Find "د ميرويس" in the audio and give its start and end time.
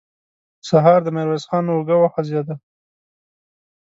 1.03-1.43